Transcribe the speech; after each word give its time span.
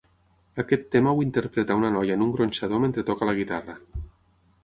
Aquest 0.61 0.87
tema 0.95 1.11
ho 1.17 1.25
interpreta 1.25 1.77
una 1.81 1.91
noia 1.97 2.17
en 2.19 2.25
un 2.27 2.33
gronxador 2.37 2.83
mentre 2.87 3.05
toca 3.11 3.27
la 3.31 3.35
guitarra. 3.43 3.77